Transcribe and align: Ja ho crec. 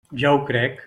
Ja 0.13 0.31
ho 0.33 0.45
crec. 0.45 0.79